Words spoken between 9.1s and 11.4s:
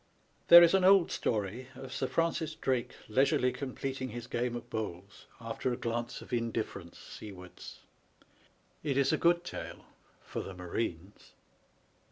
a good tale for the marines.